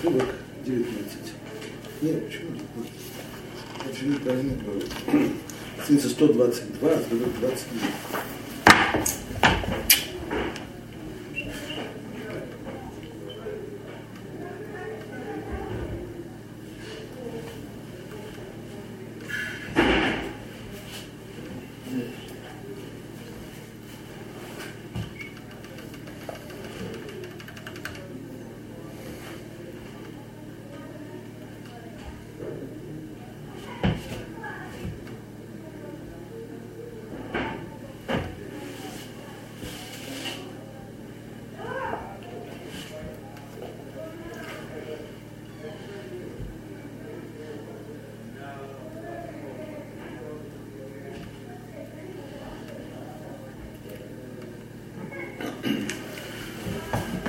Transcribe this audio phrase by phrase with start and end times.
[0.00, 0.28] отрывок
[0.64, 0.88] 19.
[2.02, 2.64] Нет, почему нет?
[3.86, 4.86] Почему правильно говорю?
[5.82, 7.90] Страница 122, отрывок 29.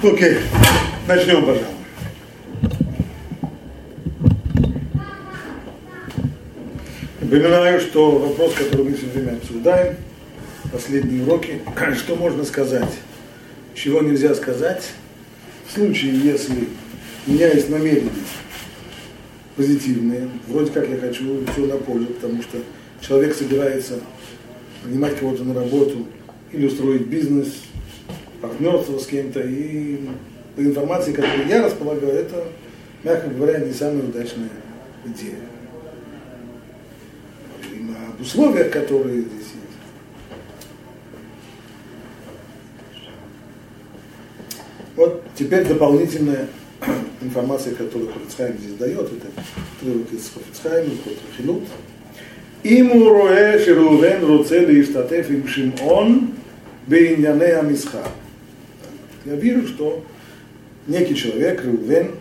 [0.04, 0.38] Окей,
[1.08, 1.68] начнем, пожалуй.
[7.20, 9.98] Напоминаю, что вопрос, который мы время обсуждаем,
[10.71, 11.62] последние уроки,
[11.96, 12.90] что можно сказать,
[13.76, 14.90] чего нельзя сказать,
[15.68, 16.68] в случае, если
[17.27, 18.10] у меня есть намерения
[19.55, 22.58] позитивные, вроде как я хочу все на пользу, потому что
[23.02, 23.99] человек собирается
[24.84, 26.08] нанимать кого-то на работу
[26.52, 27.49] или устроить бизнес,
[28.40, 30.01] партнерство с кем-то, и
[30.54, 32.45] по информации, которой я располагаю, это,
[33.04, 34.49] мягко говоря, не самая удачная
[35.04, 35.40] идея.
[37.62, 39.76] Говорим об условиях, которые здесь есть.
[44.96, 46.49] Вот теперь дополнительная
[47.21, 49.29] информация, которую Хофицхайм здесь дает, это
[49.79, 51.65] отрывок из Хофицхайма, из Хилут.
[52.65, 56.30] אם הוא רואה שראובן רוצה להשתתף עם שמעון
[56.88, 58.02] בענייני המסחר.
[59.26, 60.04] Я вижу, что
[60.88, 62.16] некий человек, Рувен,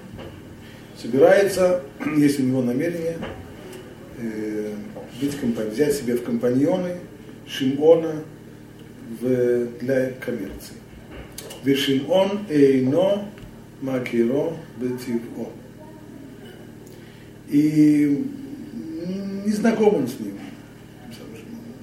[0.97, 1.83] собирается,
[2.17, 3.17] если у него намерение,
[4.19, 4.75] э,
[5.71, 6.97] взять себе в компаньоны
[7.47, 8.23] Шимона
[9.21, 10.77] в, для коммерции.
[11.65, 13.27] Вешимон эйно
[13.81, 15.49] макиро бетиво.
[17.49, 18.27] И
[19.45, 20.39] не знаком он с ним.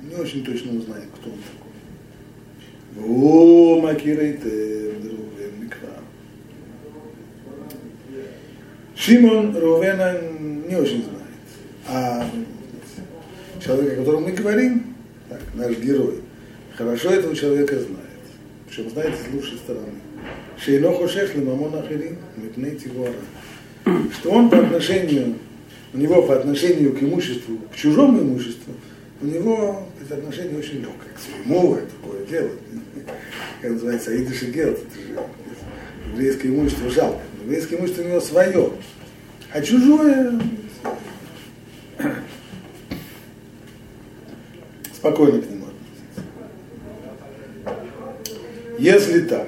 [0.09, 1.37] Не очень точно узнает, кто он.
[3.05, 4.77] О, макирайте.
[9.07, 10.19] Шимон Рувена
[10.67, 11.47] не очень знает.
[11.87, 12.29] А
[13.63, 14.95] человек, о котором мы говорим,
[15.29, 16.15] так, наш герой,
[16.75, 18.03] хорошо этого человека знает.
[18.67, 19.93] Причем знает с лучшей стороны.
[20.59, 23.13] Шейно хошеш мамон ахирин, мипней тивора.
[24.13, 25.35] Что он по отношению,
[25.93, 28.73] у него по отношению к имуществу, к чужому имуществу,
[29.21, 32.49] у него это отношение очень легкое к своему, такое дело.
[33.61, 34.79] Как называется, Аидыш и Гелт,
[36.11, 37.21] еврейское имущество жалко.
[37.43, 38.71] Еврейское имущество у него свое.
[39.51, 40.39] А чужое
[44.93, 46.21] спокойно к нему относиться.
[48.77, 49.47] Если так,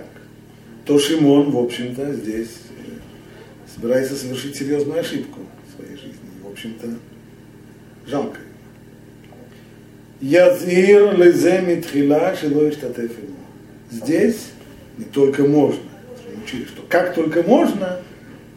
[0.86, 6.18] то Шимон, в общем-то, здесь э, собирается совершить серьезную ошибку в своей жизни.
[6.44, 6.88] В общем-то,
[8.08, 8.40] жалко.
[10.20, 12.72] Язир лезе митхила шело
[13.92, 14.52] Здесь
[14.98, 15.82] не только можно,
[16.44, 18.00] учили, что как только можно,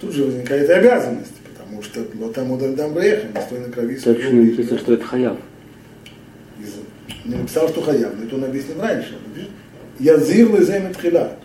[0.00, 3.97] тут же возникает и обязанность, потому что вот там удальдам бреха, не стой на крови
[3.97, 5.37] Так что написано, что это хаяв.
[7.25, 9.16] Не написал, что хаяв, но это он объяснил раньше.
[9.98, 11.37] Язир лезем тхила.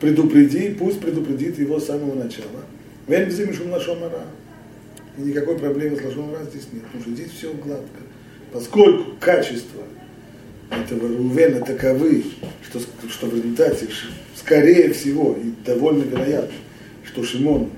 [0.00, 2.64] Предупреди, пусть предупредит его с самого начала.
[3.06, 4.22] Вен безимишум лашомара.
[5.16, 8.00] И никакой проблемы с лашомара здесь нет, потому что здесь все гладко.
[8.52, 9.82] Поскольку качество
[10.72, 12.24] этого Рувена таковы,
[12.62, 13.88] что, что в результате,
[14.36, 16.54] скорее всего, и довольно вероятно,
[17.04, 17.70] что Шимон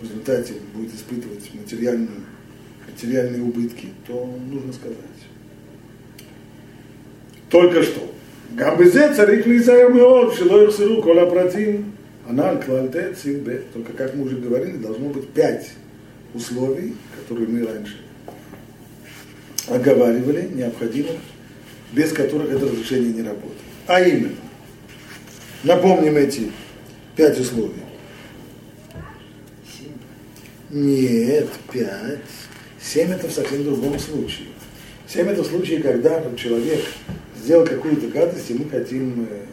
[0.00, 2.08] в результате будет испытывать материальные,
[2.90, 4.96] материальные убытки, то нужно сказать.
[7.50, 8.14] Только что.
[8.52, 11.80] Гамбезе царик лизаер меод, шилой сыру, кола против,
[12.26, 13.62] анал клальте цинбе.
[13.74, 15.70] Только, как мы уже говорили, должно быть пять
[16.34, 17.96] условий, которые мы раньше
[19.70, 21.16] оговаривали, необходимых,
[21.92, 23.58] без которых это разрешение не работает.
[23.86, 24.36] А именно,
[25.62, 26.52] напомним эти
[27.16, 27.82] пять условий.
[30.70, 32.20] Нет, пять.
[32.80, 34.48] Семь это в совсем другом случае.
[35.06, 36.84] Семь это в случае, когда человек
[37.36, 39.46] сделал какую-то гадость, и мы хотим э,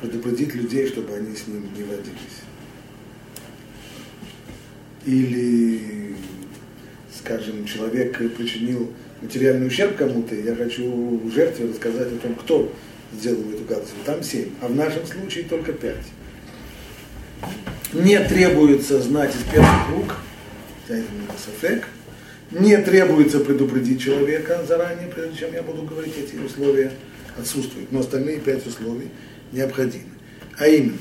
[0.00, 2.40] предупредить людей, чтобы они с ним не водились.
[5.04, 6.14] Или,
[7.18, 12.72] скажем, человек причинил материальный ущерб кому-то, я хочу жертве рассказать о том, кто
[13.12, 13.92] сделал эту гадость.
[14.04, 15.96] Там семь, а в нашем случае только пять.
[17.92, 20.16] не требуется знать из первых рук,
[22.50, 26.90] не требуется предупредить человека заранее, прежде чем я буду говорить эти условия
[27.38, 27.92] отсутствуют.
[27.92, 29.08] Но остальные пять условий
[29.52, 30.04] необходимы.
[30.58, 30.98] А именно,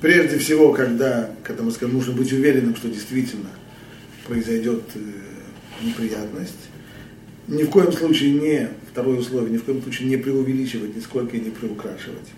[0.00, 3.50] прежде всего, когда, когда мы скажем, нужно быть уверенным, что действительно
[4.26, 4.98] произойдет э,
[5.82, 6.68] неприятность,
[7.48, 11.40] ни в коем случае не, второе условие, ни в коем случае не преувеличивать, нисколько и
[11.40, 12.28] не приукрашивать.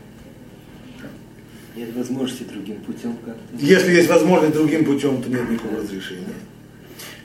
[1.76, 3.40] Нет возможности другим путем как-то.
[3.58, 6.26] Если есть возможность другим путем, то нет никакого разрешения.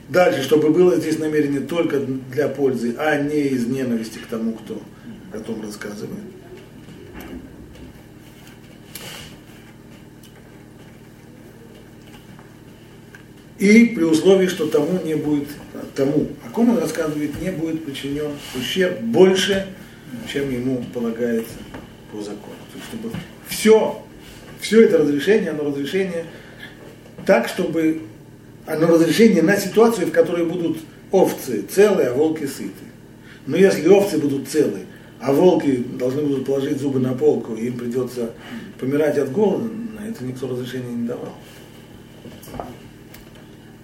[0.08, 4.80] Дальше, чтобы было здесь намерение только для пользы, а не из ненависти к тому, кто
[5.34, 6.24] о том рассказывает.
[13.58, 15.48] И при условии, что тому не будет,
[15.96, 19.66] тому, о ком он рассказывает, не будет причинен ущерб больше,
[20.32, 21.56] чем ему полагается
[22.12, 22.54] по закону.
[22.72, 23.10] То есть, чтобы
[23.48, 24.00] все,
[24.60, 26.24] все это разрешение, оно разрешение
[27.26, 28.02] так, чтобы
[28.64, 30.78] оно разрешение на ситуацию, в которой будут
[31.10, 32.72] овцы целые, а волки сыты.
[33.46, 34.86] Но если овцы будут целые,
[35.20, 38.30] а волки должны будут положить зубы на полку, и им придется
[38.78, 41.34] помирать от голода, на это никто разрешения не давал.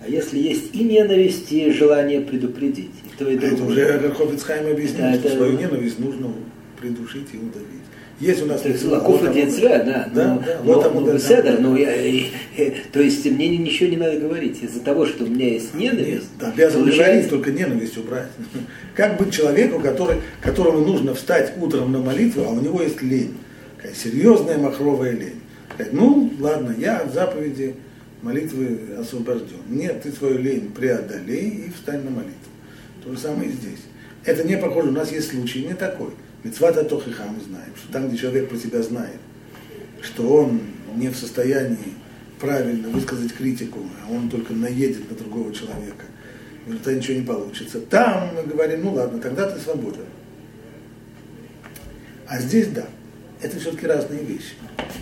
[0.04, 3.54] А если есть и ненависть, и желание предупредить, и то и другое.
[3.54, 5.36] Это уже Верховицхайм объяснил, да, что это...
[5.36, 6.32] свою ненависть нужно
[6.78, 7.84] придушить и удавить.
[8.20, 8.60] Есть у нас...
[8.60, 11.96] То есть Лаков и Децвя, да, да, но, да, но, но, но Седер, но я,
[11.96, 14.62] и, и, то есть мне ничего не надо говорить.
[14.62, 16.08] Из-за того, что у меня есть ненависть...
[16.08, 17.12] Нет, да, обязан получается...
[17.12, 18.28] говорить, только ненависть убрать.
[18.94, 23.34] Как быть человеку, который, которому нужно встать утром на молитву, а у него есть лень?
[23.78, 25.40] Какая серьезная махровая лень.
[25.74, 27.74] Сказать, ну, ладно, я от заповеди
[28.24, 29.60] молитвы освобожден.
[29.68, 32.34] Нет, ты свою лень преодолей и встань на молитву.
[33.04, 33.80] То же самое и здесь.
[34.24, 36.10] Это не похоже, у нас есть случай не такой.
[36.42, 39.20] Мецвата Тохиха мы знаем, что там, где человек про себя знает,
[40.00, 40.60] что он
[40.96, 41.94] не в состоянии
[42.40, 46.06] правильно высказать критику, а он только наедет на другого человека,
[46.66, 47.80] и тогда ничего не получится.
[47.80, 50.04] Там мы говорим, ну ладно, тогда ты свободен.
[52.26, 52.86] А здесь да
[53.44, 54.54] это все-таки разные вещи.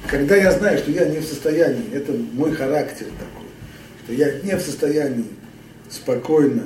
[0.08, 3.48] Когда я знаю, что я не в состоянии, это мой характер такой,
[4.04, 5.26] что я не в состоянии
[5.88, 6.64] спокойно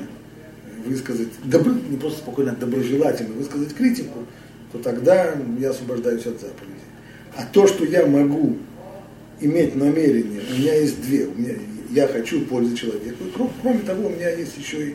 [0.86, 4.20] высказать, добро, не просто спокойно, а доброжелательно высказать критику,
[4.72, 6.80] то тогда я освобождаюсь от заповеди.
[7.36, 8.56] А то, что я могу
[9.40, 11.26] иметь намерение, у меня есть две.
[11.26, 11.54] У меня,
[11.90, 13.24] я хочу пользы человеку.
[13.24, 13.32] И
[13.62, 14.94] кроме того, у меня есть еще и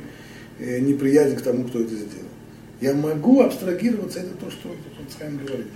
[0.60, 2.32] э, неприязнь к тому, кто это сделал.
[2.80, 4.76] Я могу абстрагироваться, это то, что
[5.20, 5.68] Хайм говорит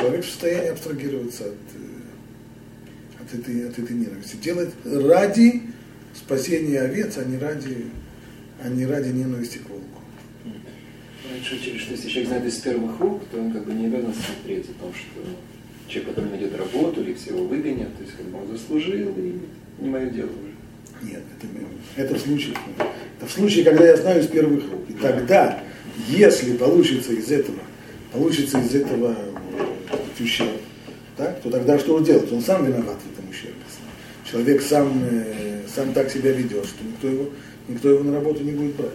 [0.00, 4.36] человек в состоянии абстрагироваться от, э, от, этой, от этой ненависти.
[4.36, 5.62] Делать ради
[6.14, 7.86] спасения овец, а не ради,
[8.62, 9.84] а не ради ненависти к волку.
[11.30, 14.14] Раньше учили, что если человек знает из первых рук, то он как бы не обязан
[14.14, 15.20] смотреть о том, что
[15.86, 19.38] человек потом найдет работу или всего выгонят, то есть как бы он заслужил, и
[19.78, 21.10] не мое дело уже.
[21.10, 22.54] Нет, это, это в случае,
[23.18, 24.82] это в случае, когда я знаю из первых рук.
[24.88, 25.62] И тогда,
[26.08, 27.58] если получится из этого,
[28.12, 29.16] получится из этого
[30.20, 30.60] ущерб,
[31.16, 32.32] так, то тогда что он делает?
[32.32, 33.56] Он сам виноват в этом ущербе.
[34.30, 37.30] Человек сам, э, сам так себя ведет, что никто его,
[37.68, 38.90] никто его на работу не будет брать.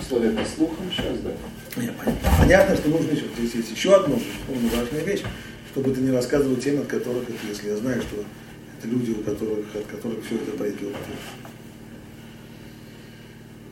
[0.00, 1.30] Условия по слухам сейчас, да?
[1.80, 1.92] Нет,
[2.38, 3.24] понятно, что нужно еще.
[3.36, 4.16] Здесь есть еще одна
[4.48, 5.22] важная вещь,
[5.72, 8.24] чтобы ты не рассказывал тем, от которых, если я знаю, что
[8.78, 10.94] это люди, у которых, от которых все это пойдет.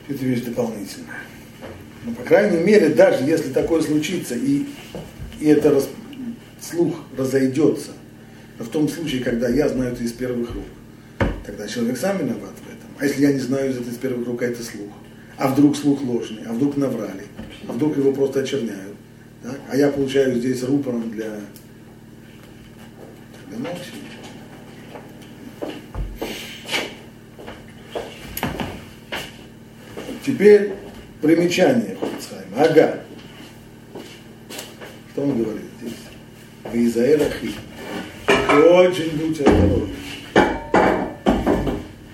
[0.09, 1.21] Это вещь дополнительная.
[2.05, 4.67] Но, по крайней мере, даже если такое случится, и,
[5.39, 5.81] и это
[6.63, 7.91] слух разойдется,
[8.59, 10.65] но в том случае, когда я знаю это из первых рук,
[11.45, 12.91] тогда человек сам виноват в этом.
[12.99, 14.91] А если я не знаю это из первых рук, а это слух?
[15.37, 17.25] А вдруг слух ложный, а вдруг наврали,
[17.69, 18.97] а вдруг его просто очерняют.
[19.43, 19.59] Так?
[19.69, 21.41] А я получаю здесь рупором для,
[23.49, 24.13] для молчания.
[30.25, 30.75] Теперь
[31.21, 31.97] примечание.
[32.57, 33.01] Ага.
[35.13, 35.72] Что он говорит?
[36.73, 37.53] Визаэр Ахи.
[38.51, 39.89] Очень будь осторожен.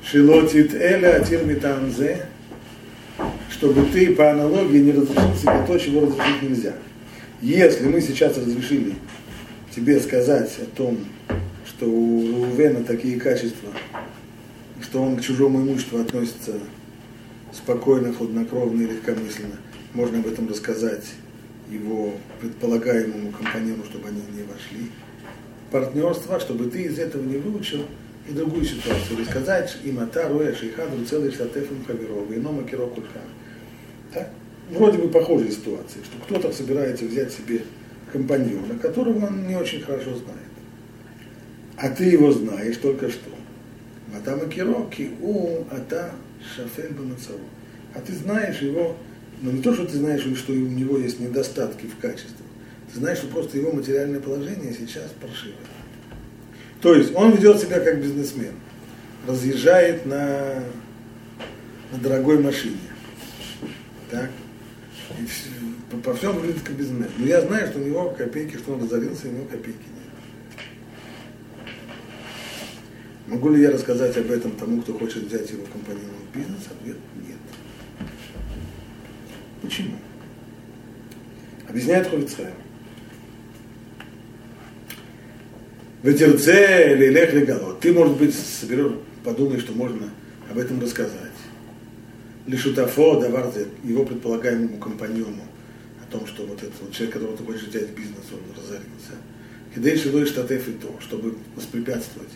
[0.04, 2.26] Шилотит Эля Атир Митанзе,
[3.50, 6.74] чтобы ты по аналогии не разрешил себе то, чего разрешить нельзя.
[7.42, 8.94] Если мы сейчас разрешили
[9.74, 10.98] тебе сказать о том,
[11.66, 13.70] что у Рувена такие качества,
[14.82, 16.52] что он к чужому имуществу относится
[17.52, 19.56] спокойно, хладнокровно и легкомысленно,
[19.92, 21.04] можно об этом рассказать
[21.70, 24.90] его предполагаемому компаньону, чтобы они не вошли.
[25.70, 27.84] Партнерство, чтобы ты из этого не выучил
[28.28, 29.18] и другую ситуацию.
[29.20, 33.22] Рассказать им ата, роя, шейхадру, целый шатефом хаверова, ином акиро кульхан.
[34.12, 34.30] Так?
[34.70, 37.62] Вроде бы похожая ситуация, что кто-то собирается взять себе
[38.12, 40.48] компаньона, которого он не очень хорошо знает.
[41.76, 43.30] А ты его знаешь только что.
[44.12, 46.12] Матама Кироки, у, ата,
[46.54, 47.40] шафель бамацаву.
[47.94, 48.96] А ты знаешь его,
[49.40, 52.44] но не то, что ты знаешь, что у него есть недостатки в качестве.
[52.92, 55.56] Ты знаешь, что просто его материальное положение сейчас паршивое.
[56.80, 58.54] То есть он ведет себя как бизнесмен.
[59.26, 60.62] Разъезжает на,
[61.92, 62.78] на дорогой машине.
[64.10, 64.30] Так?
[65.20, 65.50] И все,
[65.90, 67.10] по, по всем выглядит как бизнесмен.
[67.18, 69.98] Но я знаю, что у него копейки, что он разорился, у него копейки нет.
[73.26, 76.62] Могу ли я рассказать об этом тому, кто хочет взять его компаньоном в бизнес?
[76.70, 76.96] Ответ–
[77.28, 77.37] нет.
[79.62, 79.96] Почему?
[81.68, 82.54] Объясняет Ховицхайм.
[86.02, 87.80] Ветерце или лех легалот.
[87.80, 88.92] Ты, может быть, соберешь,
[89.24, 90.10] подумаешь, что можно
[90.50, 91.12] об этом рассказать.
[92.46, 95.42] Лишутафо даварзе, его предполагаемому компаньону,
[96.02, 99.18] о том, что вот этот вот человек, которого ты хочешь взять бизнес, он разорился.
[99.74, 102.30] Хидей шилой штатеф и то, чтобы воспрепятствовать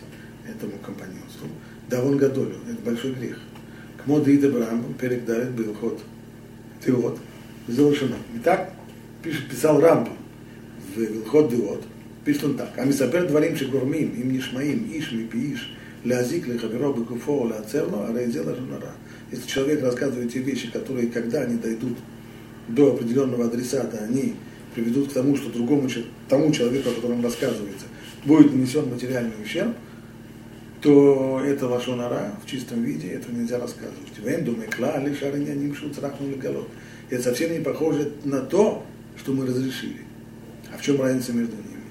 [0.47, 1.47] этому компаньонству.
[1.89, 3.39] Да он гадолю, это большой грех.
[4.03, 6.03] К моды и Рамбам перек был ход.
[6.85, 7.19] Деот
[7.67, 8.17] завершена.
[8.35, 8.73] И так
[9.21, 10.11] пишет, писал Рамбо
[10.95, 11.83] в Вилхот Деот.
[12.25, 12.73] Пишет он так.
[12.77, 15.73] А мисапер дворим шегурмим, им нишмаим, иш мипииш,
[16.03, 18.93] лязик лихабиро бекуфо ляцерно, а рейзела жанара.
[19.31, 21.97] Если человек рассказывает те вещи, которые, когда они дойдут
[22.67, 24.35] до определенного адресата, они
[24.73, 25.89] приведут к тому, что другому
[26.29, 27.85] тому человеку, о котором рассказывается,
[28.25, 29.75] будет нанесен материальный ущерб,
[30.83, 34.17] то это лошонара в чистом виде, это нельзя рассказывать.
[34.17, 36.67] Вен думай, клали шарыня нимшу црахнули голод.
[37.09, 38.85] Это совсем не похоже на то,
[39.17, 40.01] что мы разрешили.
[40.73, 41.83] А в чем разница между ними?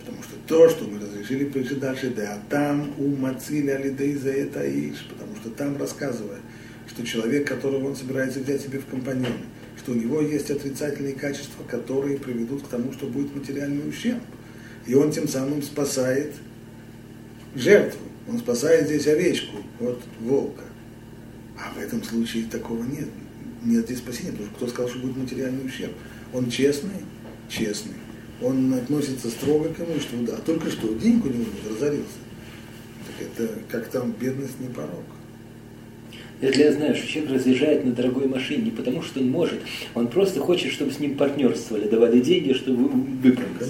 [0.00, 4.32] Потому что то, что мы разрешили, пишет дальше, да, а там у Мацили Алидей за
[4.32, 6.42] это иш, потому что там рассказывает,
[6.86, 9.46] что человек, которого он собирается взять себе в компаньоны,
[9.78, 14.20] что у него есть отрицательные качества, которые приведут к тому, что будет материальный ущерб.
[14.86, 16.34] И он тем самым спасает
[17.54, 18.00] жертву.
[18.28, 20.64] Он спасает здесь овечку от волка.
[21.56, 23.08] А в этом случае такого нет.
[23.64, 25.92] Нет здесь спасения, потому что кто сказал, что будет материальный ущерб?
[26.32, 26.90] Он честный,
[27.48, 27.94] честный.
[28.40, 30.36] Он относится строго к имуществу, да.
[30.36, 32.18] Только что денег у него разорился.
[33.06, 35.04] Так это как там бедность не порог.
[36.40, 39.58] Если я знаю, что человек разъезжает на дорогой машине не потому, что он может,
[39.94, 43.58] он просто хочет, чтобы с ним партнерствовали, давали деньги, чтобы выпрыгнуть.
[43.60, 43.66] Да,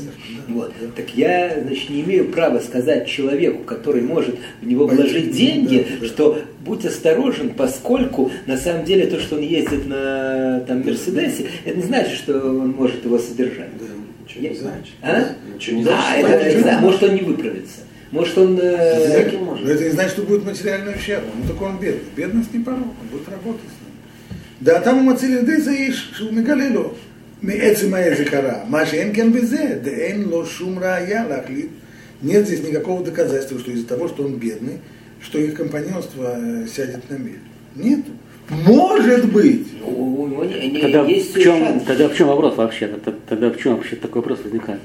[0.48, 0.72] вот.
[0.78, 0.86] да.
[0.94, 5.96] Так я, значит, не имею права сказать человеку, который может в него вложить деньги, да,
[6.00, 6.06] да.
[6.06, 11.76] что будь осторожен, поскольку на самом деле то, что он ездит на там, Мерседесе, это
[11.76, 13.70] не значит, что он может его содержать.
[13.78, 13.86] Да,
[14.24, 14.50] ничего я...
[14.50, 14.94] не значит.
[15.00, 15.28] А?
[15.54, 16.30] Ничего не да, значит.
[16.30, 17.80] Это, это, может он не выправится.
[18.10, 18.58] Может, он...
[18.60, 19.38] Э...
[19.38, 19.64] может.
[19.64, 21.24] Но это не значит, что будет материальный ущерб.
[21.36, 22.10] Ну, так он бедный.
[22.16, 24.36] Бедность не порог, он будет работать с ним.
[24.60, 25.72] Да, там у Мацили Дейза
[27.40, 31.70] мы эти мои Языкара, Машем Кенбезе, Дэн Ло Шумра я Ялахлит.
[32.20, 34.78] Нет здесь никакого доказательства, что из-за того, что он бедный,
[35.20, 37.38] что их компаньонство э, сядет на мель.
[37.76, 38.00] Нет.
[38.48, 39.68] Может быть.
[39.80, 40.50] Ну,
[40.80, 42.88] тогда в, чем, тогда в чем вопрос вообще?
[43.28, 44.80] Тогда в чем вообще такой вопрос возникает?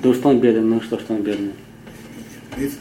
[0.00, 1.52] Да что он бедный, ну что, что он бедный.
[2.56, 2.72] Ведь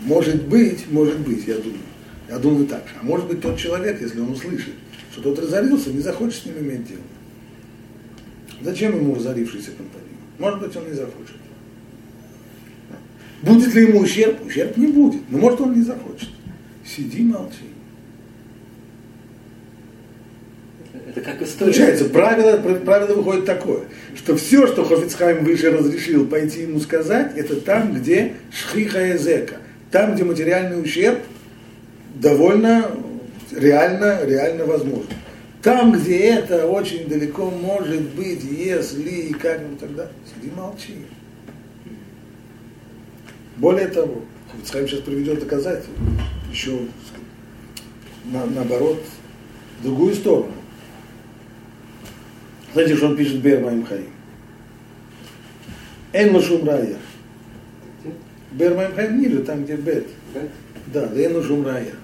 [0.00, 1.80] Может быть, может быть, я думаю.
[2.28, 2.94] Я думаю так же.
[3.00, 4.74] А может быть тот человек, если он услышит,
[5.12, 7.02] что тот разорился, не захочет с ним иметь дело.
[8.62, 10.08] Зачем ему разорившийся компаньон?
[10.38, 11.36] Может быть, он не захочет.
[13.42, 14.44] Будет ли ему ущерб?
[14.46, 15.22] Ущерб не будет.
[15.30, 16.28] Но может он не захочет.
[16.84, 17.71] Сиди, молчи.
[21.14, 21.72] Это как история.
[21.72, 23.82] Получается, правило, правило выходит такое,
[24.16, 29.56] что все, что Хофицхайм выше разрешил пойти ему сказать, это там, где шхиха эзека,
[29.90, 31.18] там, где материальный ущерб
[32.14, 32.90] довольно
[33.54, 35.10] реально, реально возможен.
[35.62, 40.94] Там, где это очень далеко может быть, если и как-нибудь тогда, сиди молчи.
[43.58, 45.94] Более того, Хофицхайм сейчас приведет доказательства,
[46.50, 46.78] еще
[48.24, 49.02] на, наоборот,
[49.78, 50.52] в другую сторону.
[52.73, 54.09] Знаете, что он пишет Бер Маим Хаим?
[56.13, 56.97] Эн Лошум Рая.
[58.51, 60.07] Бер Маим Хаим ниже, там, где Бет.
[60.93, 61.95] Да, да אין לו שום ראיה.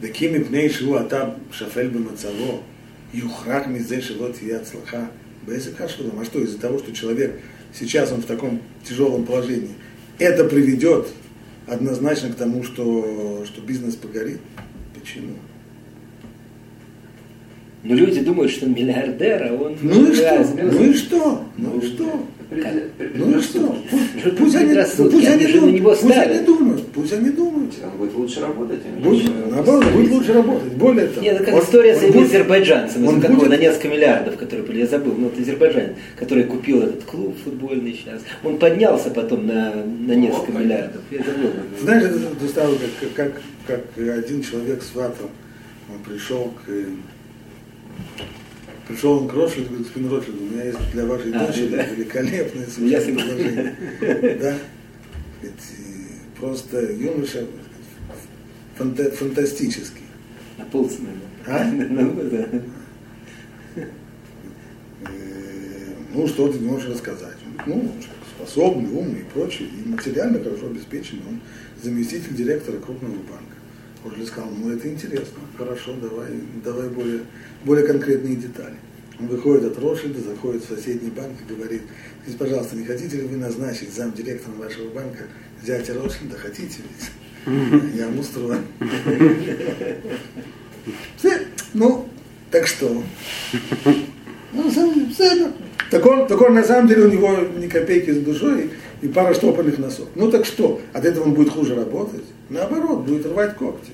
[0.00, 2.60] וכי מפני שהוא אתה שפל במצבו,
[3.14, 5.04] יוכרח מזה שלא תהיה הצלחה
[5.46, 6.18] בעסק השלום.
[6.20, 7.40] А что, из-за того, что человек
[7.72, 9.74] сейчас он в таком тяжелом положении,
[10.18, 11.08] это приведет
[11.66, 14.40] однозначно к тому, что, что бизнес погорит?
[14.94, 15.34] Почему?
[17.87, 19.77] Но люди думают, что он миллиардер, а он...
[19.81, 20.45] Ну и что?
[20.57, 21.43] Ну и что?
[21.57, 22.19] Ну и что?
[22.49, 23.75] Ну и что?
[24.23, 24.73] Пусть, пусть они,
[25.09, 27.73] пусть они думают, пусть они думают, пусть они думают.
[27.83, 30.73] Он будет лучше работать, Будет, наоборот, будет лучше работать.
[30.73, 33.49] Более того, Нет, это как он- история с он этим будет- азербайджанцем, он какого будет-
[33.49, 37.93] на несколько миллиардов, который, блин, я забыл, ну, это азербайджанец, который купил этот клуб футбольный
[37.93, 38.21] сейчас.
[38.43, 41.01] Он поднялся потом на, на несколько миллиардов.
[41.11, 41.51] Я забыл.
[41.81, 45.29] Знаешь, это, стало как, как, как один человек с ватом,
[45.89, 46.69] он пришел к
[48.87, 51.83] пришел он к Ротшильду, говорит, господин Ротшильд, у меня есть для вашей А, дочери да.
[51.85, 53.75] великолепное совершенно предложение.
[54.41, 54.57] Да?
[55.41, 57.45] Говорит, и Просто юноша
[58.77, 60.03] фанта- фантастический.
[60.57, 61.09] На полцены.
[61.47, 61.63] А?
[61.71, 62.47] Ну, да.
[63.75, 63.85] Э,
[66.13, 67.37] Ну, что ты можешь рассказать?
[67.65, 67.91] Ну,
[68.37, 71.21] способный, умный и прочее, и материально хорошо обеспеченный.
[71.29, 71.39] Он
[71.83, 73.55] заместитель директора крупного банка.
[74.05, 76.29] Уже сказал, ну это интересно, хорошо, давай,
[76.63, 77.21] давай более,
[77.65, 78.75] более конкретные детали.
[79.19, 81.81] Он выходит от Ротшильда, заходит в соседний банк и говорит,
[82.21, 85.23] скажите, пожалуйста, не хотите ли вы назначить замдиректором вашего банка
[85.65, 86.37] зятя Ротшильда?
[86.37, 87.95] Хотите ведь?
[87.95, 88.07] Я.
[91.17, 91.39] Все,
[91.73, 92.07] Ну,
[92.51, 93.03] так что?
[94.53, 94.71] Ну,
[95.89, 99.33] так он, так он на самом деле у него ни копейки с душой и пара
[99.33, 100.07] штопанных носов.
[100.15, 100.81] Ну так что?
[100.93, 102.23] От этого он будет хуже работать?
[102.49, 103.91] Наоборот, будет рвать когти.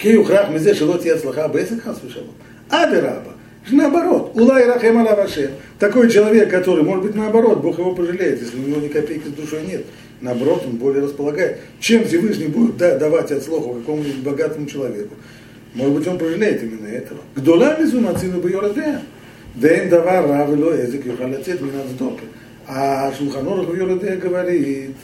[0.00, 2.34] Хею храх мизе шелот яцлаха бесик хасвишалом.
[2.68, 3.32] Адераба.
[3.70, 5.50] Наоборот, улай рахем ала вашем.
[5.78, 9.32] Такой человек, который, может быть, наоборот, Бог его пожалеет, если у него ни копейки с
[9.32, 9.84] душой нет.
[10.20, 11.60] Наоборот, он более располагает.
[11.80, 15.14] Чем Всевышний будет да- давать от слова какому-нибудь богатому человеку?
[15.74, 17.20] Может быть, он пожалеет именно этого.
[17.34, 19.02] Гдола везу мацину бьорадея.
[19.54, 22.24] Дэн давар равело язык юхалацет минацдока.
[22.66, 24.96] А Шулханорах в говорит,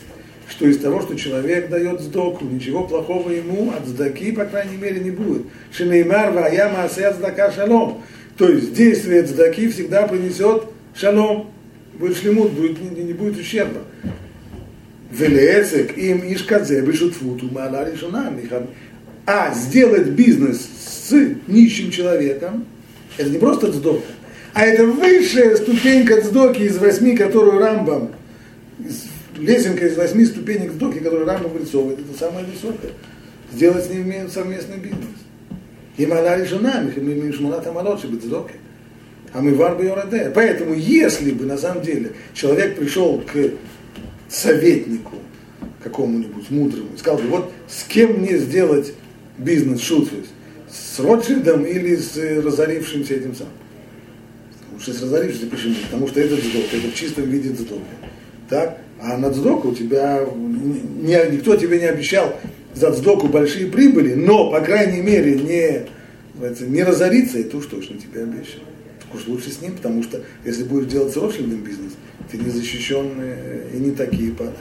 [0.51, 4.99] что из того, что человек дает сдоку, ничего плохого ему от сдаки, по крайней мере,
[4.99, 5.43] не будет.
[5.71, 8.03] Шинеймар ваяма асея сдака шалом.
[8.37, 11.51] То есть действие сдаки всегда принесет шалом.
[11.93, 13.79] Будет шлемут, будет, не, не будет ущерба.
[15.11, 17.87] Велецек им ишкадзе бешутфуту мала.
[19.25, 20.67] А сделать бизнес
[21.07, 21.13] с
[21.47, 22.65] нищим человеком,
[23.17, 24.03] это не просто цдока,
[24.53, 28.11] а это высшая ступенька цдоки из восьми, которую Рамбам,
[29.41, 32.91] лесенка из восьми ступенек цдоки, которую Рамбам вырисовывает, это самая высокая.
[33.51, 35.07] Сделать с ним совместный бизнес.
[35.97, 38.53] И мала решена, мишмуната малот, чтобы цдоки.
[39.33, 40.31] А мы варбы Йораде.
[40.33, 43.51] Поэтому, если бы на самом деле человек пришел к
[44.29, 45.15] советнику
[45.83, 48.93] какому-нибудь мудрому и сказал бы, вот с кем мне сделать
[49.37, 50.27] бизнес шутфис?
[50.69, 53.53] С Ротшильдом или с э, разорившимся этим самым?
[54.71, 55.75] Лучше с разорившимся почему?
[55.83, 57.81] Потому что это дздок, это в чистом виде дздока.
[58.49, 58.77] Так?
[59.03, 62.35] А на дздоку у тебя, не- никто тебе не обещал
[62.75, 65.87] за дздоку большие прибыли, но, по крайней мере, не,
[66.67, 68.61] не разориться, это уж точно тебе обещал.
[68.99, 71.93] Так уж лучше с ним, потому что если будешь делать с Ротшильдом бизнес,
[72.31, 74.57] ты не защищен э, и не такие падают.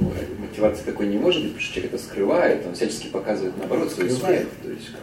[0.00, 3.92] Ну, мотивации такой не может быть, потому что человек это скрывает, он всячески показывает, наоборот,
[3.92, 4.46] свой Скрывает.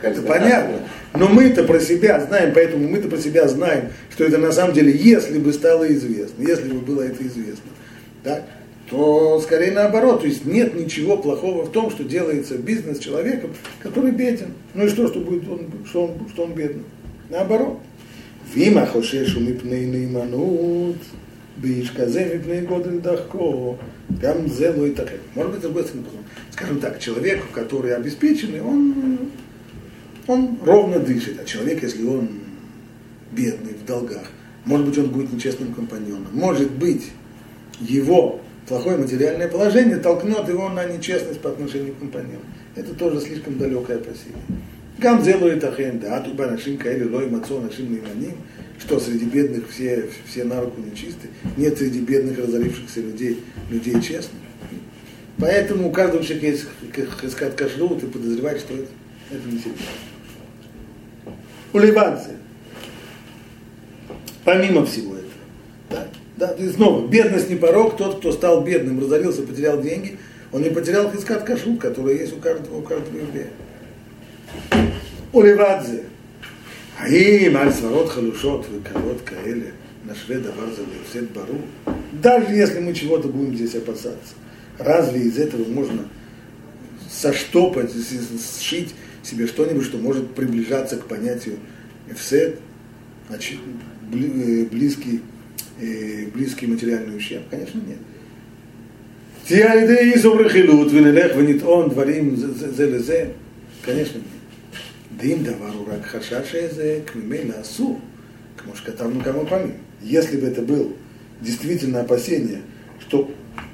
[0.02, 0.80] Это понятно.
[1.16, 4.92] Но мы-то про себя знаем, поэтому мы-то про себя знаем, что это на самом деле,
[4.92, 7.70] если бы стало известно, если бы было это известно,
[8.24, 8.44] да,
[8.90, 10.22] то скорее наоборот.
[10.22, 14.54] То есть нет ничего плохого в том, что делается бизнес человеком, который беден.
[14.74, 16.84] Ну и что, что, будет он, что, он, что он бедный?
[17.30, 17.80] Наоборот.
[18.54, 20.98] Вима хошешу мипней нейманут,
[21.58, 23.78] биш казе мипней годль дахко,
[24.10, 25.12] гам зелу и так.
[25.34, 26.06] Может быть, другой стороны,
[26.52, 29.30] скажем так, человеку, который обеспеченный, он
[30.28, 31.40] он ровно дышит.
[31.40, 32.30] А человек, если он
[33.32, 34.24] бедный, в долгах,
[34.66, 36.28] может быть, он будет нечестным компаньоном.
[36.32, 37.12] Может быть,
[37.80, 42.44] его плохое материальное положение толкнет его на нечестность по отношению к компаньону.
[42.76, 44.42] Это тоже слишком далекое опасение.
[45.00, 48.38] Гам делает ахен, да, туба нашим каэли лой мацо нашим нейманим,
[48.80, 54.42] что среди бедных все, все на руку нечисты, нет среди бедных разорившихся людей, людей честных.
[55.40, 56.66] Поэтому у каждого человека есть
[57.24, 58.88] искать кашрут и подозревать, что это,
[59.32, 59.86] это не серьезно.
[61.74, 61.80] У
[64.46, 65.13] помимо всего
[66.38, 70.18] да, то есть снова, бедность не порог, тот, кто стал бедным, разорился, потерял деньги,
[70.52, 73.50] он не потерял хискат кашут, который есть у каждого, у каждого еврея.
[75.32, 76.04] У Левадзе.
[77.00, 79.74] Аим, альсварот, халюшот, выколот, каэле,
[80.06, 81.60] нашле давар залюсет бару.
[82.12, 84.36] Даже если мы чего-то будем здесь опасаться,
[84.78, 86.08] разве из этого можно
[87.10, 87.92] соштопать,
[88.60, 88.94] сшить
[89.24, 91.58] себе что-нибудь, что может приближаться к понятию
[92.10, 92.60] эфсет,
[93.30, 95.22] э, близкий
[95.81, 97.43] э, близкий материальный ущерб?
[97.51, 97.99] Конечно, нет.
[99.47, 103.25] תהיה על ידי איסור רכילות ונלך ונטעון דברים זה- זה זה לזה?
[103.85, 104.25] конечно нет.
[105.21, 108.01] דין דבר הוא רק חשש היזק, ממילא אסור,
[108.57, 109.73] כמו שכתבנו כמה פעמים.
[110.05, 110.97] Если бы это был
[111.41, 112.61] действительно опасение,
[113.01, 113.29] что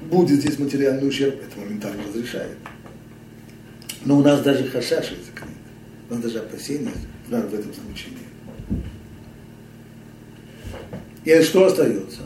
[0.09, 2.57] будет здесь материальный ущерб, это моментально разрешает.
[4.05, 5.63] Но у нас даже хашаш языка нет.
[6.09, 6.91] У нас даже опасения
[7.29, 8.28] в этом случае нет.
[11.23, 12.21] И что остается?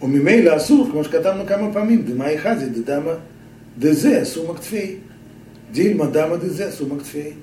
[0.00, 3.14] У мимейла асур, כמו שכתבנו כמה פעמים, דמאי חזי דדמה
[3.78, 4.96] דזה סומק תפי.
[5.74, 7.34] Дильма дама дезе сумак тфей.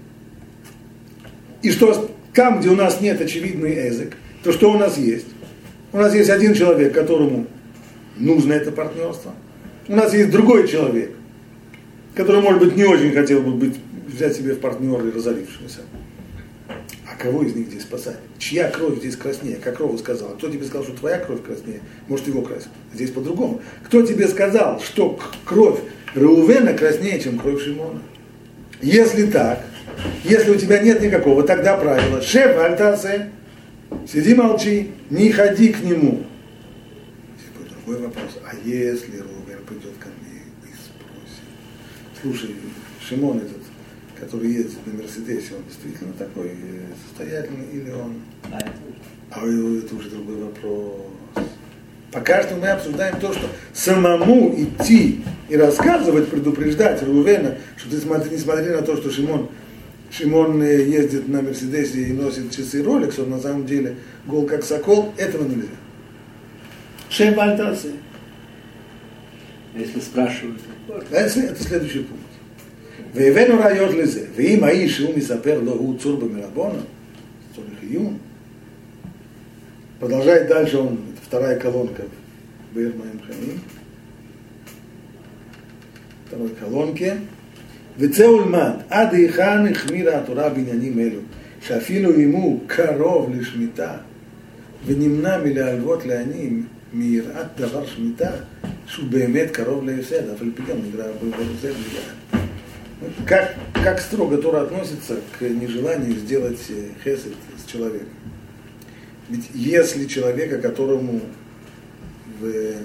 [1.62, 5.28] И что там, где у нас нет очевидный язык, то что у нас есть?
[5.92, 7.46] У нас есть один человек, которому
[8.16, 9.34] нужно это партнерство.
[9.90, 11.12] У нас есть другой человек,
[12.16, 13.76] который, может быть, не очень хотел бы быть,
[14.08, 15.82] взять себе в партнеры разорившегося.
[17.19, 18.17] Кого из них здесь спасать?
[18.39, 19.57] Чья кровь здесь краснее?
[19.57, 20.31] Как Рова сказал.
[20.31, 21.81] Кто тебе сказал, что твоя кровь краснее?
[22.09, 22.69] Может, его красит.
[22.93, 23.63] Здесь по-другому.
[23.85, 25.81] Кто тебе сказал, что кровь
[26.15, 28.03] Реувена краснее, чем кровь Шимона?
[28.83, 29.65] Если так,
[30.25, 32.21] если у тебя нет никакого, тогда правило.
[32.21, 33.31] Шеф альтасе,
[34.11, 36.25] сиди молчи, не ходи к нему.
[37.57, 38.39] Будет другой вопрос.
[38.45, 41.43] А если Рувен придет ко мне и спросит,
[42.21, 42.55] слушай,
[43.01, 43.63] Шимон этот,
[44.19, 46.53] который ездит на Мерседесе, он действительно такой
[47.09, 48.15] состоятельный или он...
[48.51, 48.73] А это,
[49.31, 51.03] а это уже другой вопрос.
[52.13, 58.31] Пока что мы обсуждаем то, что самому идти и рассказывать, предупреждать Рувена, что ты смотри,
[58.31, 59.51] не смотри на то, что Шимон,
[60.11, 64.65] Шимон э, ездит на Мерседесе и носит часы Rolex, он на самом деле гол как
[64.65, 65.69] сокол, этого нельзя.
[67.11, 67.35] Шем.
[69.75, 70.61] Если спрашивают.
[71.11, 72.26] Это, это следующий пункт.
[73.14, 76.80] והבאנו ראיות לזה, ואם האיש שהוא מספר לו הוא צור במרבונה,
[77.56, 78.18] צורך עיון,
[80.02, 82.02] продолжает дальше он вторая колонка
[82.72, 83.60] в Бирмаем Хамим.
[86.26, 87.18] второй колонке.
[88.00, 91.20] וצא ולמד, עד היכן החמירה התורה בעניינים אלו,
[91.62, 93.98] שאפילו אם הוא קרוב לשמיטה
[94.86, 98.32] ונמנע מלהלוות לעניים מיראת דבר שמיטה,
[98.86, 102.40] שהוא באמת קרוב להפסד, אף על פי גם נגרע בהפסד מגן.
[103.27, 106.59] Как, как строго Тора относится к нежеланию сделать
[107.05, 108.09] хесед с человеком.
[109.29, 111.21] Ведь если человека, которому
[112.40, 112.77] в, э,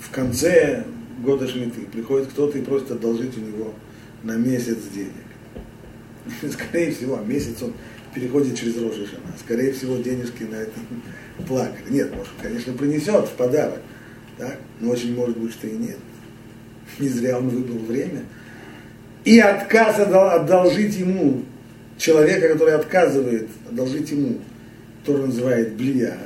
[0.00, 0.84] в конце
[1.22, 3.74] года Шмиты приходит кто-то и просит одолжить у него
[4.22, 5.12] на месяц денег,
[6.52, 7.74] скорее всего, месяц он
[8.14, 9.32] переходит через рожи жена.
[9.38, 10.72] Скорее всего, денежки на это
[11.46, 11.90] плакали.
[11.90, 13.80] Нет, может, конечно, принесет в подарок,
[14.38, 14.56] да?
[14.80, 15.98] но очень может быть, что и нет.
[16.98, 18.24] Не зря он выбрал время
[19.27, 21.43] И отказ одолжить ему,
[21.97, 24.39] человека, который отказывает одолжить ему
[25.05, 26.17] Тора называет блия.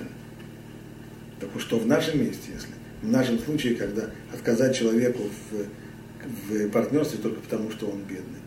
[1.40, 2.70] Так что в нашем месте, если
[3.02, 8.42] в нашем случае, когда отказать человеку в, в партнерстве только потому, что он бедный.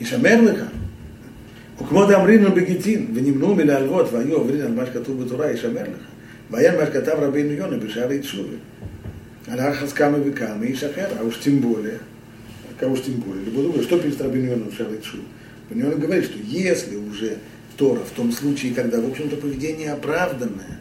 [0.00, 0.64] ישמר לך.
[1.82, 6.06] וכמו דאמרין בגיטין, ונמנעו מלהלוות, והיו עוברים על מה שכתוב בתורה, ישמר לך.
[6.50, 8.56] והיה מה שכתב רבינו יונה בשערי תשובה.
[9.50, 11.98] על אחס כמה וכמה, איש אחר, а уж тем более,
[12.80, 15.22] а уж тем более, либо другое, что пишет Рабин Йона в Шарой Тшуве?
[15.70, 17.38] У него говорит, что если уже
[17.76, 20.80] Тора, в том случае, когда, в общем-то, поведение оправданное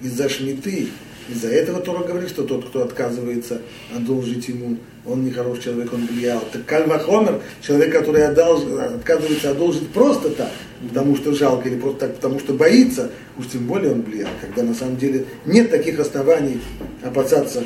[0.00, 0.88] из-за шмиты,
[1.28, 3.60] из-за этого Тора говорит, что тот, кто отказывается
[3.94, 6.42] одолжить ему, он не хороший человек, он влиял.
[6.52, 10.52] Так Кальвахомер, человек, который одолж, отказывается одолжить просто так,
[10.88, 14.62] потому что жалко, или просто так, потому что боится, уж тем более он влиял, когда
[14.62, 16.60] на самом деле нет таких оснований
[17.02, 17.62] опасаться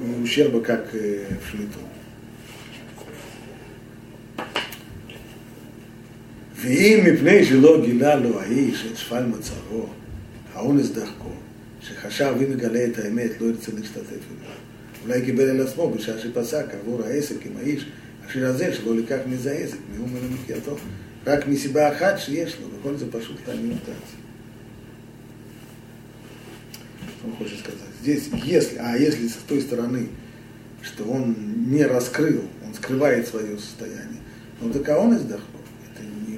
[0.00, 1.80] הוא ממשיח בקק אה, פליטו.
[6.54, 9.88] ואם מפני שלא גילה לו האיש את שפל מצבו,
[10.54, 11.30] האונס דחקו,
[11.80, 14.52] שחשב אם יגלה את האמת לא ירצה להשתתף בזה.
[15.04, 17.86] אולי קיבל על עצמו בשעה שפסק עבור העסק עם האיש,
[18.26, 20.76] אשר הזה שלא לקח מזה העסק, מאום ולמחייתו,
[21.26, 24.19] רק מסיבה אחת שיש לו, וכל זה פשוט תעניין אותה.
[27.19, 27.25] комментации.
[27.25, 30.07] Он хочет сказать, здесь, если, а если с той стороны,
[30.81, 31.35] что он
[31.69, 34.21] не раскрыл, он скрывает свое состояние,
[34.61, 35.55] ну так а он издохнул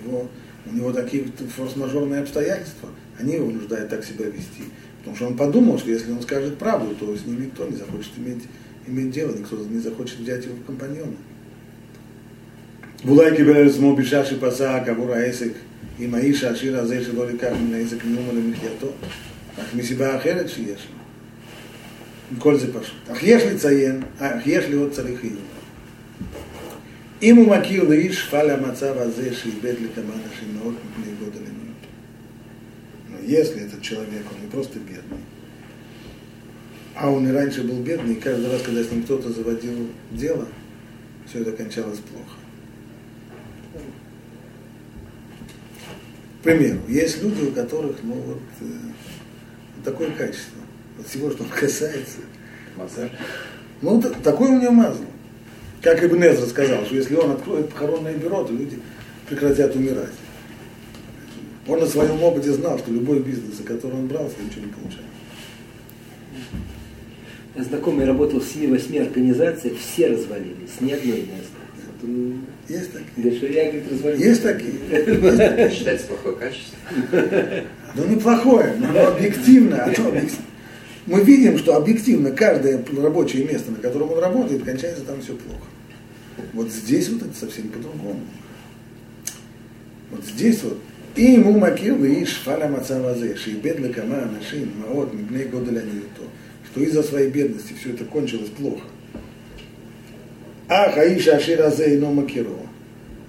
[0.08, 0.28] него,
[0.66, 4.64] у него такие форс-мажорные обстоятельства, они его вынуждают так себя вести.
[5.00, 8.12] Потому что он подумал, что если он скажет правду, то с ним никто не захочет
[8.18, 8.44] иметь,
[8.86, 11.18] иметь дело, никто не захочет взять его в компаньоны.
[13.06, 15.52] ואולי קיבל על עצמו בשעה שפסק עבור העסק
[16.00, 19.31] עם האיש העשיר הזה שלא לקח מן העסק מאומה למחייתו, רק
[19.76, 20.98] מסיבה אחרת שיש לו.
[22.40, 23.10] כל זה פשוט.
[23.12, 25.38] אך יש לציין, אך יש להיות צריך עיון.
[27.22, 31.58] אם הוא מכיר לאיש שפל המצב הזה שאיבד לכמה אנשים מאוד מפני גודל עניין.
[33.10, 35.24] Но если этот человек, он не просто бедный,
[36.96, 40.48] а он и раньше был бедный, и каждый раз, когда с ним кто-то заводил дело,
[41.28, 42.38] все это кончалось плохо.
[46.40, 48.66] К примеру, есть люди, у которых, ну вот, э,
[49.85, 50.61] такое качество.
[50.97, 52.19] Вот всего, что касается.
[52.77, 53.11] Массаж.
[53.81, 55.05] Ну, такой у него мазл.
[55.83, 58.79] Как Ибн Эзра сказал, что если он откроет похоронное бюро, то люди
[59.29, 60.13] прекратят умирать.
[61.67, 65.03] Он на своем опыте знал, что любой бизнес, за который он брался, ничего не получается.
[67.57, 71.52] Знакомый работал в 7-8 организациях, все развалились, ни одной не осталось.
[72.69, 73.65] Есть такие.
[73.65, 74.25] говорит, развалился.
[74.25, 74.73] Есть такие.
[74.91, 75.71] Есть такие.
[75.71, 76.79] Считается плохое качество.
[77.95, 79.85] Ну, неплохое, но оно объективно.
[79.85, 80.47] А объективно?
[81.05, 85.67] Мы видим, что объективно каждое рабочее место, на котором он работает, кончается там все плохо.
[86.53, 88.21] Вот здесь вот это совсем по-другому.
[90.11, 90.79] Вот здесь вот.
[91.17, 95.83] И ему макир и шфаля мацавазе, шейбед лекама анашин, маот, мибней годеля
[96.17, 96.23] то,
[96.71, 98.87] что из-за своей бедности все это кончилось плохо.
[100.75, 102.57] А хаиша аширазе и макиро.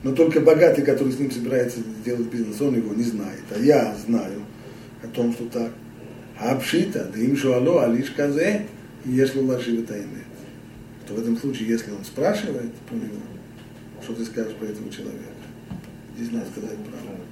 [0.02, 3.44] Но только богатый, который с ним собирается делать бизнес, он его не знает.
[3.54, 4.44] А я знаю
[5.04, 5.72] о том, что так.
[6.40, 8.66] А обшита, да им шуало, а лишь казе,
[9.04, 9.42] если
[9.84, 10.34] это имеет.
[11.06, 13.20] То в этом случае, если он спрашивает про него,
[14.02, 15.34] что ты скажешь про этого человека?
[16.16, 17.24] Здесь надо сказать правду.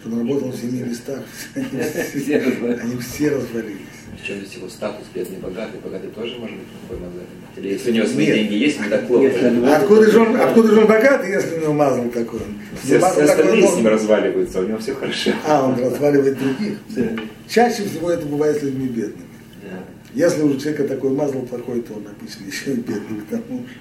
[0.00, 1.22] Что он работал в семи местах,
[1.54, 3.93] они Все развалились.
[4.20, 5.80] Причем здесь его статус бедный, богатый.
[5.82, 7.26] Богатый тоже может быть плохой мазарь.
[7.56, 8.34] Или если у него свои Нет.
[8.36, 9.30] деньги есть, ему так плохо.
[9.76, 12.40] откуда же он, откуда же он богатый, если у него мазал такой?
[12.82, 15.30] Все, Мазал все такой, остальные он- с ним разваливаются, у него все хорошо.
[15.46, 16.78] А, он разваливает других.
[16.90, 17.02] Да.
[17.48, 19.28] Чаще всего это бывает с людьми бедными.
[19.62, 19.78] Да.
[20.14, 23.74] Если уже человека такой мазал плохой, то он обычно еще и бедный к тому же.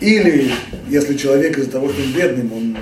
[0.00, 0.50] Или,
[0.88, 2.73] если человек из-за того, что он бедным, он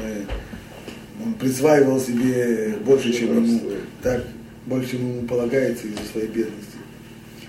[1.43, 3.61] присваивал себе больше, чем ему,
[4.01, 4.25] так,
[4.65, 6.77] больше, чем ему полагается из-за своей бедности,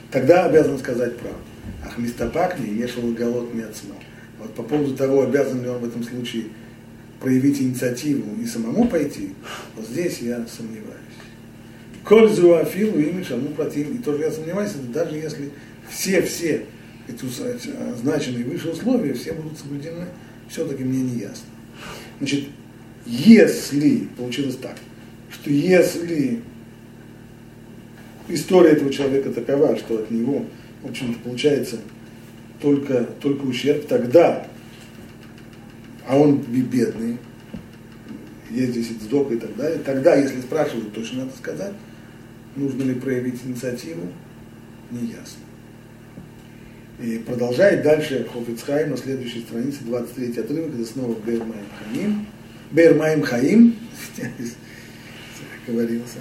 [0.10, 1.38] тогда обязан сказать правду.
[1.86, 3.94] Ах, мистопакни, не шел голод отсмо.
[4.40, 6.46] Вот по поводу того, обязан ли он в этом случае
[7.22, 9.30] проявить инициативу и самому пойти,
[9.76, 10.98] вот здесь я сомневаюсь.
[12.04, 13.94] Коль зуафилу ими шаму против.
[13.94, 15.52] И тоже я сомневаюсь, это даже если
[15.88, 16.66] все-все
[17.08, 20.08] эти означенные выше условия, все будут соблюдены,
[20.50, 21.46] все-таки мне не ясно.
[22.20, 22.46] Значит,
[23.06, 24.78] если, получилось так,
[25.32, 26.42] что если
[28.28, 30.46] история этого человека такова, что от него,
[30.82, 31.80] в общем-то, получается
[32.62, 34.48] только, только ущерб, тогда,
[36.08, 37.18] а он бе- бедный,
[38.50, 41.74] здесь и цдока и так далее, тогда, если спрашивают, точно надо сказать,
[42.56, 44.08] нужно ли проявить инициативу,
[44.92, 45.42] не ясно.
[47.02, 51.66] И продолжает дальше Хофицхайм на следующей странице, 23 отрывок, это снова Бермаем
[52.73, 52.73] Хаим.
[52.73, 53.77] Бермаем Хаим,
[55.67, 56.19] говорился.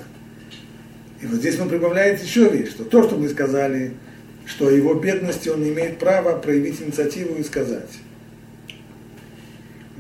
[1.21, 3.93] И вот здесь он прибавляет еще вещь, что то, что мы сказали,
[4.45, 7.89] что о его бедности он не имеет права проявить инициативу и сказать.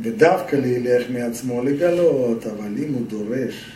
[0.01, 3.71] ודווקא לילך מעצמו לגלות, אבל אם הוא דורש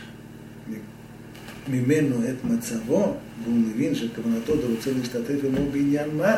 [1.68, 6.36] ממנו את מצבו, והוא מבין שכוונתו רוצה להשתתף עמו בעניין מה,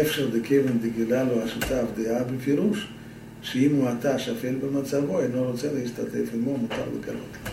[0.00, 2.88] אפשר דכיוון דגילה לו השותף דעה בפירוש,
[3.46, 7.52] שאם הוא עתה שפל במצבו, אינו רוצה להשתתף עמו, מותר לגלות.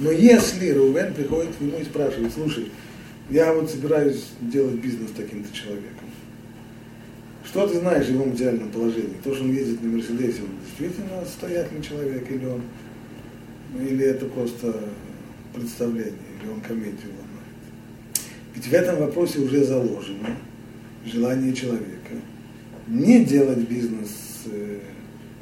[0.00, 2.70] Но если Рувен приходит к нему и спрашивает, слушай,
[3.28, 6.08] я вот собираюсь делать бизнес с таким-то человеком,
[7.44, 9.16] что ты знаешь о его материальном положении?
[9.22, 12.62] То, что он ездит на Мерседесе, он действительно состоятельный человек, или он,
[13.78, 14.88] или это просто
[15.54, 18.24] представление, или он комедию ломает?
[18.54, 20.34] Ведь в этом вопросе уже заложено
[21.04, 22.14] желание человека
[22.88, 24.46] не делать бизнес.
[24.46, 24.78] э,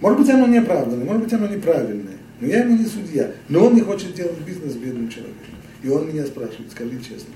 [0.03, 3.31] может быть, оно неоправданное, может быть, оно неправильное, но я ему не судья.
[3.47, 5.55] Но он не хочет делать бизнес с бедным человеком.
[5.81, 7.33] И он меня спрашивает, скажи честно,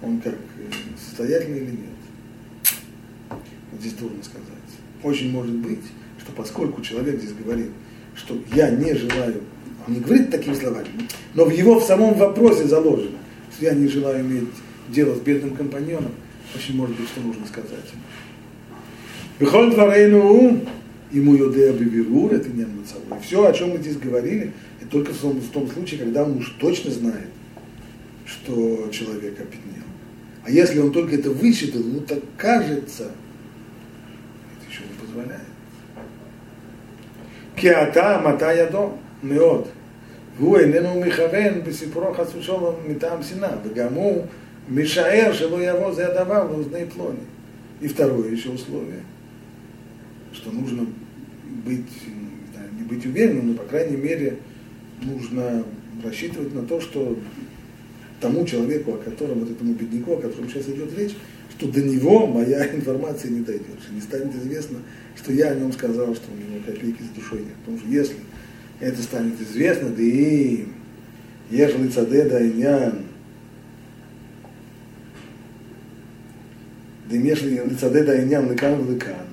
[0.00, 2.70] он как, э, состоятельный или нет?
[3.72, 4.46] Вот здесь трудно сказать.
[5.02, 5.82] Очень может быть,
[6.20, 7.72] что поскольку человек здесь говорит,
[8.14, 9.40] что я не желаю,
[9.88, 10.86] он не говорит такими словами,
[11.34, 13.18] но в его в самом вопросе заложено,
[13.52, 14.50] что я не желаю иметь
[14.88, 16.12] дело с бедным компаньоном,
[16.54, 17.92] очень может быть, что нужно сказать.
[19.40, 20.64] Бихоль дворейну
[21.11, 25.17] ему юдея бивирур, это не И все, о чем мы здесь говорили, это только в
[25.19, 27.29] том, в том случае, когда он уж точно знает,
[28.25, 29.85] что человек обеднел.
[30.43, 33.11] А если он только это высчитал, ему так кажется,
[34.57, 35.41] это еще не позволяет.
[37.55, 39.67] Киата мата ядо מאוד,
[40.37, 44.25] והוא איננו מכוון בסיפורו חס ושלום מטעם שנאה, וגם הוא
[44.69, 47.25] משער שלא יבוא זה הדבר לאוזני פלוני.
[47.81, 49.01] И второе еще условие,
[50.36, 50.86] что нужно
[51.64, 51.86] быть,
[52.52, 54.38] знаю, не быть уверенным, но, по крайней мере,
[55.02, 55.64] нужно
[56.04, 57.18] рассчитывать на то, что
[58.20, 61.14] тому человеку, о котором, вот этому бедняку, о котором сейчас идет речь,
[61.58, 64.78] то до него моя информация не дойдет, что не станет известно,
[65.16, 67.54] что я о нем сказал, что у него копейки с душой нет.
[67.60, 68.16] Потому что если
[68.80, 70.66] это станет известно, да и
[71.50, 73.02] ежели цаде да иньян,
[77.08, 79.25] да ежели цаде да иньян лыкан лыкан,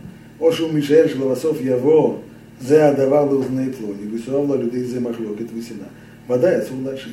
[0.42, 2.16] או שהוא משער שלבסוף יבוא,
[2.60, 5.86] זה הדבר לאוזני פלוני, ויסורב לו על ידי זה מחלוקת ושנאה.
[6.30, 7.12] ודאי אסור להשיב.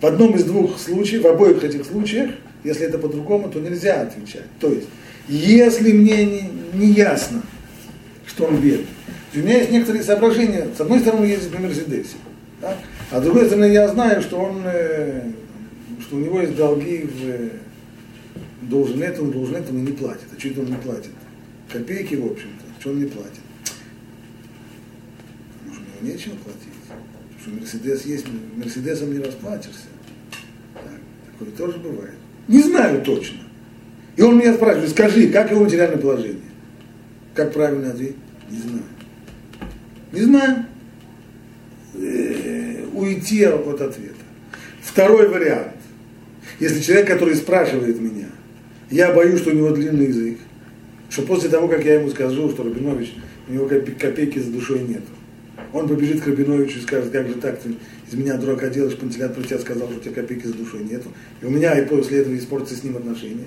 [0.00, 2.30] В одном из двух случаев, в обоих этих случаях,
[2.64, 4.46] если это по-другому, то нельзя отвечать.
[4.58, 4.88] То есть,
[5.28, 7.42] если мне не, не ясно,
[8.26, 8.86] что он бедный,
[9.34, 10.68] у меня есть некоторые соображения.
[10.74, 12.16] С одной стороны, он ездит на Мерседесе,
[12.62, 12.78] да?
[13.10, 15.22] а с другой стороны, я знаю, что он, э,
[16.00, 17.48] что у него есть долги в э,
[18.62, 20.24] должен это, он должен это, он не платит.
[20.34, 21.10] А что это он не платит?
[21.75, 23.41] Копейки, в общем-то, что он не платит?
[25.65, 26.69] Может, у него нечего платить?
[27.41, 29.87] что Мерседес есть, Мерседесом не расплатишься.
[30.73, 30.83] Так,
[31.31, 32.15] такое тоже бывает.
[32.47, 33.39] Не знаю точно.
[34.15, 36.39] И он меня спрашивает, скажи, как его материальное положение?
[37.33, 38.15] Как правильно ответить?
[38.49, 38.83] Не знаю.
[40.13, 40.65] Не знаю.
[41.95, 44.15] Э, уйти от ответа.
[44.81, 45.73] Второй вариант.
[46.61, 48.29] Если человек, который спрашивает меня,
[48.89, 50.37] я боюсь, что у него длинный язык,
[51.15, 53.13] что после того, как я ему скажу, что Рабинович,
[53.47, 55.07] у него копейки за душой нету,
[55.71, 57.73] он побежит к Рабиновичу и скажет, как же так, ты
[58.05, 61.07] из меня дурака делаешь, пантелят про тебя сказал, что у тебя копейки за душой нету.
[61.41, 63.45] И у меня и после этого испортится с ним отношения.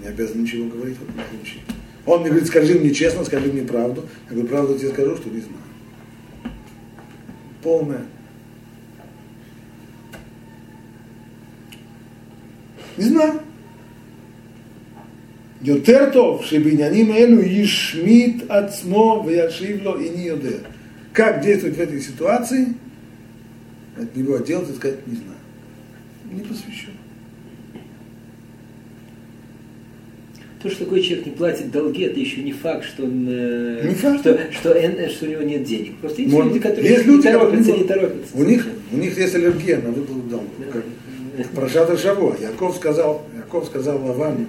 [0.00, 1.60] Не обязан ничего говорить в этом случае.
[2.06, 4.08] Он мне говорит, скажи мне честно, скажи мне правду.
[4.30, 6.54] Я говорю, правду тебе скажу, что не знаю.
[7.62, 8.06] Полная.
[12.96, 13.40] Не знаю.
[15.61, 20.57] יותר טוב שבעניינים אלו ישמיט עצמו וישיב לו איני יודע.
[21.13, 22.73] Как действовать в этой ситуации,
[23.95, 25.37] от него отделаться и сказать, не знаю.
[26.31, 26.89] Не посвящен.
[30.63, 33.93] То, что такой человек не платит долги, это еще не факт, что он, э, не
[33.93, 34.21] факт.
[34.21, 35.97] Что, что, что, что у него нет денег.
[35.97, 38.37] Просто есть Может, люди, которые есть не люди, торопятся, которые, не торопятся.
[38.37, 40.49] У них, у них есть аллергия на выплату долгов.
[40.57, 40.71] Да.
[40.71, 40.83] Как
[41.53, 42.35] Прошата Шаво.
[42.39, 44.45] Яков сказал, Яков сказал Лавану,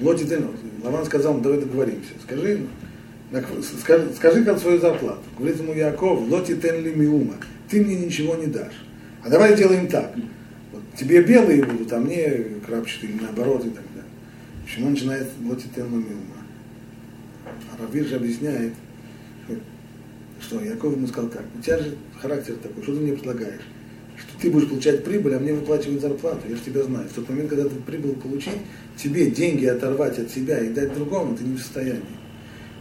[0.00, 2.10] Лоти Дену, Лаван сказал, «Ну, давай договоримся.
[2.22, 2.66] Скажи,
[3.80, 5.22] скажи, скажи как свою зарплату.
[5.38, 7.34] Говорит ему Яков, Лоти Тенли Миума,
[7.68, 8.84] ты мне ничего не дашь.
[9.22, 10.14] А давай сделаем так.
[10.72, 14.10] Вот тебе белые будут, а мне крапчатые, или наоборот и так далее.
[14.64, 16.36] Почему он начинает Лоти Тенли Миума?
[17.44, 18.74] А Равир же объясняет,
[20.40, 23.62] что Яков ему сказал так, у тебя же характер такой, что ты мне предлагаешь?
[24.16, 27.08] Что ты будешь получать прибыль, а мне выплачивать зарплату, я же тебя знаю.
[27.08, 28.58] В тот момент, когда ты прибыль получить,
[28.96, 32.02] тебе деньги оторвать от себя и дать другому, ты не в состоянии.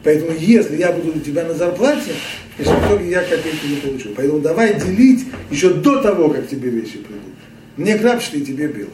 [0.04, 2.12] Поэтому если я буду у тебя на зарплате,
[2.58, 4.10] значит, в итоге я копейки не получу.
[4.16, 7.34] Поэтому давай делить еще до того, как тебе вещи придут.
[7.76, 8.90] Мне крапчатые, тебе белые.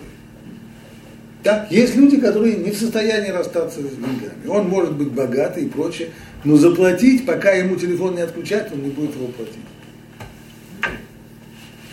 [1.44, 4.48] Так, есть люди, которые не в состоянии расстаться с деньгами.
[4.48, 6.10] Он может быть богатый и прочее,
[6.44, 9.56] но заплатить, пока ему телефон не отключать, он не будет его платить.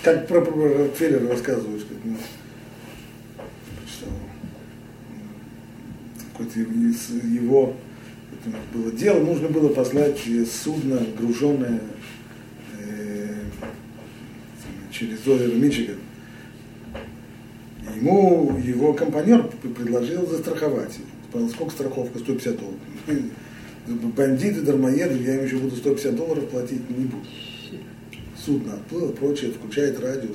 [0.08, 2.16] Как про, про Рокфеллера рассказывают, что, ну,
[3.86, 4.06] что
[6.32, 7.74] какое-то из его
[8.32, 10.18] это было дело, нужно было послать
[10.50, 11.82] судно, груженное
[12.80, 13.34] э,
[14.90, 15.98] через озеро Мичиган.
[17.94, 21.00] Ему его компаньон предложил застраховать.
[21.50, 22.18] Сколько страховка?
[22.18, 22.80] 150 долларов.
[24.16, 27.26] Бандиты, дармоеды, я им еще буду 150 долларов платить, не буду.
[28.48, 30.30] Судно отплыло, прочее, включает радио.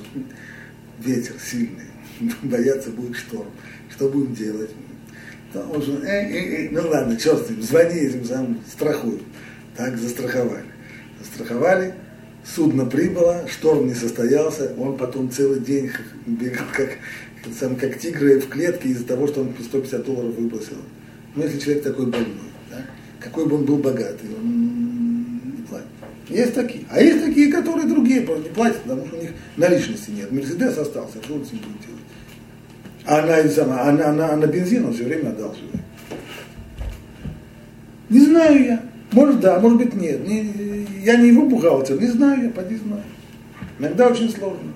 [1.00, 1.88] Ветер сильный,
[2.44, 3.50] бояться будет шторм.
[3.90, 4.70] Что будем делать?
[5.52, 9.20] Там уже, э, э, э, ну ладно, черт с звони этим самым, страхуй.
[9.76, 10.62] Так застраховали.
[11.18, 11.94] Застраховали,
[12.44, 15.90] судно прибыло, шторм не состоялся, он потом целый день
[16.24, 16.90] бегал как,
[17.58, 20.76] сам, как тигры в клетке из-за того, что он 150 долларов выбросил.
[21.34, 22.86] Ну, если человек такой больной, да?
[23.18, 24.83] какой бы он был богатый, он.
[26.28, 26.84] Есть такие.
[26.90, 30.32] А есть такие, которые другие просто не платят, потому что у них наличности нет.
[30.32, 32.02] Мерседес остался, что он с ним будет делать?
[33.06, 35.82] А она, сама, она, она, она бензин он все время одалживает.
[38.08, 38.82] Не знаю я.
[39.12, 40.26] Может да, может быть нет.
[40.26, 43.02] Не, я не его бухгалтер, не знаю я, поди знаю.
[43.78, 44.72] Иногда очень сложно.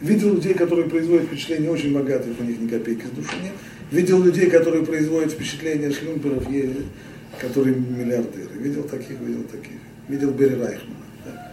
[0.00, 3.52] Видел людей, которые производят впечатление очень богатых, у них ни копейки с души нет.
[3.90, 6.46] Видел людей, которые производят впечатление шлюмперов,
[7.40, 8.58] которые миллиардеры.
[8.58, 9.78] Видел таких, видел таких.
[10.10, 10.96] Видел Берри Райхмана.
[11.24, 11.52] Да.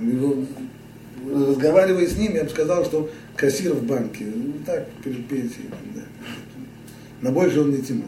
[0.00, 0.44] Его,
[1.34, 5.68] разговаривая с ним, я бы сказал, что кассир в банке, ну так, перед пенсией.
[5.96, 6.02] Да.
[7.22, 8.04] На больше он не тянул.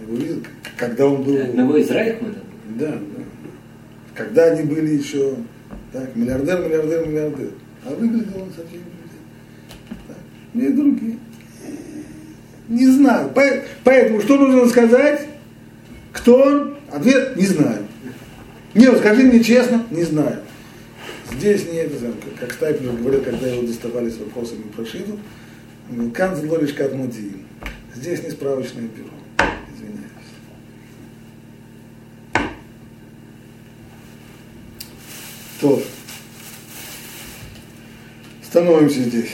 [0.00, 0.42] Я его видел,
[0.76, 1.40] когда он был...
[1.40, 2.34] Одного из Райхмана?
[2.76, 3.24] Да, да.
[4.16, 5.36] Когда они были еще
[5.92, 7.50] так, миллиардер, миллиардер, миллиардер.
[7.84, 10.70] А выглядел он совсем не так.
[10.70, 11.18] И другие.
[12.68, 13.30] Не знаю.
[13.84, 15.28] Поэтому что нужно сказать?
[16.12, 16.74] Кто он?
[16.90, 17.86] Ответ не знаю.
[18.74, 20.42] Не, скажи мне честно, не знаю.
[21.30, 25.18] Здесь не это, как, как Стайпер говорил, когда его доставали с вопросами про Шиду,
[26.14, 27.46] Канзел Лориш Катмудиин.
[27.94, 29.10] Здесь не справочное бюро.
[29.74, 30.10] Извиняюсь.
[35.60, 35.82] То.
[38.42, 39.30] Становимся здесь.